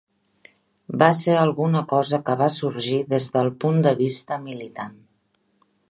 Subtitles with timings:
[1.03, 4.99] Va ser alguna cosa que va sorgir des del punt de vista militant.